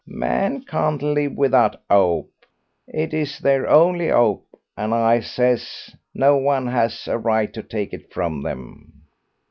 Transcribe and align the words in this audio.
Man 0.07 0.63
can't 0.63 1.03
live 1.03 1.33
without 1.35 1.79
hope. 1.87 2.31
It 2.87 3.13
is 3.13 3.37
their 3.37 3.69
only 3.69 4.09
hope, 4.09 4.47
and 4.75 4.95
I 4.95 5.19
says 5.19 5.95
no 6.11 6.37
one 6.37 6.65
has 6.65 7.07
a 7.07 7.19
right 7.19 7.53
to 7.53 7.61
take 7.61 7.93
it 7.93 8.11
from 8.11 8.41
them." 8.41 8.93